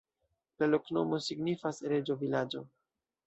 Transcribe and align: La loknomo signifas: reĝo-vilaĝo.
La 0.61 0.69
loknomo 0.73 1.19
signifas: 1.27 1.83
reĝo-vilaĝo. 1.93 2.63